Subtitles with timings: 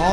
[0.00, 0.04] こ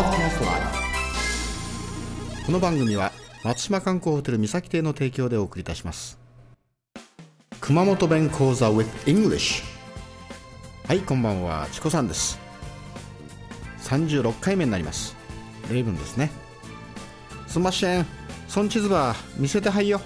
[2.51, 3.13] の番組は
[3.45, 6.19] 松島観光ホテル三崎邸の提供でお送りいたします。
[7.61, 9.63] 熊本弁講座 with English
[10.85, 12.37] はいこんばんはチコさんです。
[13.83, 15.15] 36回目になります。
[15.71, 16.31] 例文ですね。
[17.47, 18.05] すんません。
[18.57, 20.01] 孫地図ば見せてはいよ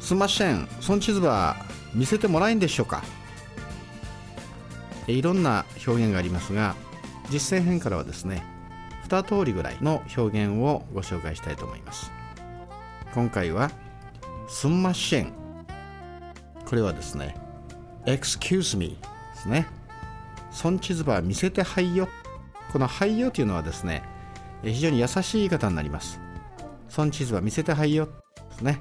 [0.00, 0.66] すんません。
[0.88, 1.54] 孫地図ば
[1.94, 3.04] 見せてもらえんでしょうか。
[5.06, 6.74] いろんな表現がありますが
[7.30, 8.44] 実践編からはですね
[9.08, 12.10] 2通りぐらいの表現をご紹介したいと思います。
[13.14, 13.70] 今回は
[14.48, 15.32] すんません。
[16.66, 17.36] これはですね
[18.06, 18.98] excuse me
[19.34, 19.66] ですね。
[20.62, 22.08] 孫地図ば見せてはいよ。
[22.72, 24.02] このはいよというのはですね
[24.62, 26.20] 非常に優しい言い方になります。
[26.96, 28.12] 孫地図ば見せてはいよで
[28.58, 28.80] すね。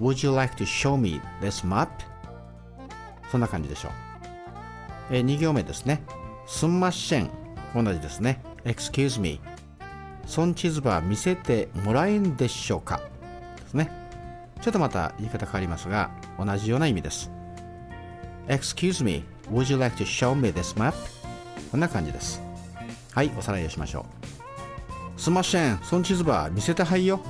[0.00, 1.88] Would you like to show me this map?
[3.30, 3.92] そんな感じでしょう。
[5.10, 6.02] えー、2行目ですね。
[6.46, 7.47] すんません。
[7.74, 8.42] 同じですね。
[8.64, 9.40] excuse me。
[10.36, 13.00] 孫地図ば見せてもらえんでしょうか？
[13.56, 13.90] ですね。
[14.60, 17.30] ちょっとまた言い方変わりますが、同じような意味です。
[18.48, 20.94] excuse me, would you like to show me this map?
[21.70, 22.42] こんな感じです。
[23.14, 24.06] はい、おさらいをしましょ
[25.16, 25.20] う。
[25.20, 25.78] すんません。
[25.90, 27.20] 孫地図ば見せてはいよ。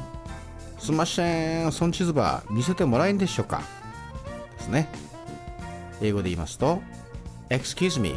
[0.78, 1.66] すんません。
[1.66, 3.62] 孫地図ば見せてもらえんでしょうか？
[4.58, 4.88] ですね。
[6.00, 6.80] 英語で言いますと、
[7.48, 8.16] Excuse me,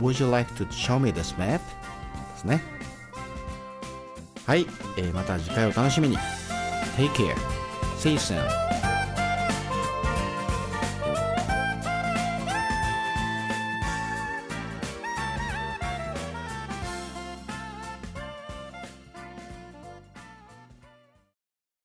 [0.00, 1.60] would you like to show me this map?
[2.32, 2.62] ですね。
[4.46, 6.16] はい、えー、また次回お楽しみに。
[6.96, 7.34] Take care.
[7.98, 8.89] See you soon.